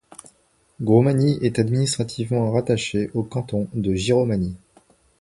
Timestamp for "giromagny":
3.93-4.57